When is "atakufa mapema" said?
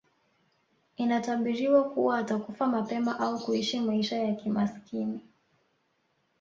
2.17-3.19